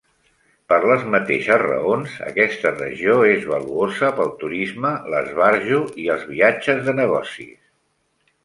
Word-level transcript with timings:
Per 0.71 0.77
les 0.91 1.03
mateixes 1.15 1.59
raons, 1.63 2.15
aquesta 2.29 2.71
regió 2.79 3.19
és 3.33 3.45
valuosa 3.51 4.11
pel 4.21 4.33
turisme, 4.41 4.95
l'esbarjo 5.15 5.83
i 6.07 6.11
els 6.15 6.27
viatges 6.35 6.83
de 6.89 7.01
negocis. 7.03 7.57